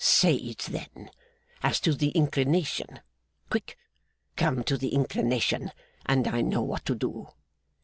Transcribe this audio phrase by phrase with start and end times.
[0.03, 1.11] 'Say it then.
[1.61, 3.01] As to the inclination.
[3.51, 3.77] Quick!
[4.35, 5.71] Come to the inclination,
[6.07, 7.27] and I know what to do.